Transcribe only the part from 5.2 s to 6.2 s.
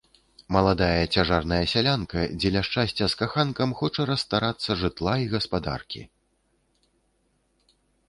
і гаспадаркі.